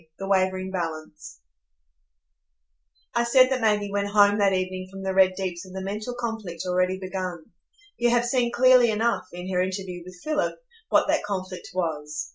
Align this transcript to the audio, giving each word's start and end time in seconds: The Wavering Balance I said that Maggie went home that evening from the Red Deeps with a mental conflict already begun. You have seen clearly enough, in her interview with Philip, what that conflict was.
The 0.17 0.25
Wavering 0.27 0.71
Balance 0.71 1.41
I 3.13 3.23
said 3.23 3.51
that 3.51 3.61
Maggie 3.61 3.91
went 3.91 4.07
home 4.07 4.39
that 4.39 4.51
evening 4.51 4.87
from 4.89 5.03
the 5.03 5.13
Red 5.13 5.35
Deeps 5.35 5.63
with 5.63 5.75
a 5.79 5.85
mental 5.85 6.15
conflict 6.19 6.63
already 6.65 6.97
begun. 6.97 7.51
You 7.99 8.09
have 8.09 8.25
seen 8.25 8.51
clearly 8.51 8.89
enough, 8.89 9.27
in 9.31 9.53
her 9.53 9.61
interview 9.61 10.01
with 10.03 10.19
Philip, 10.23 10.55
what 10.89 11.07
that 11.07 11.21
conflict 11.23 11.69
was. 11.75 12.29